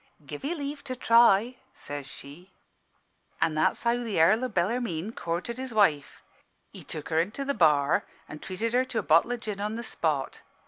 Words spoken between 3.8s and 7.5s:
how th' Earl o' Bellarmine courted his wife. He took her into